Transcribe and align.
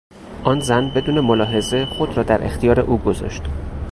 آن 0.43 0.59
زن 0.59 0.89
بدون 0.89 1.19
ملاحظه 1.19 1.85
خود 1.85 2.17
را 2.17 2.23
در 2.23 2.43
اختیار 2.45 2.79
او 2.79 2.97
گذاشت. 2.97 3.41